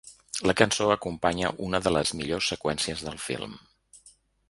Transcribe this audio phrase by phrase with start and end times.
[0.51, 3.59] La cançó acompanya una de les millors seqüències del film.